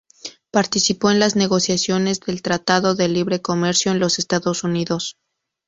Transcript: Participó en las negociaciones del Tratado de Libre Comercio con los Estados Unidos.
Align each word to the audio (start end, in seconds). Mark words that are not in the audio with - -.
Participó 0.49 1.11
en 1.11 1.19
las 1.19 1.35
negociaciones 1.35 2.21
del 2.21 2.41
Tratado 2.41 2.95
de 2.95 3.07
Libre 3.07 3.39
Comercio 3.43 3.91
con 3.91 3.99
los 3.99 4.17
Estados 4.17 4.63
Unidos. 4.63 5.15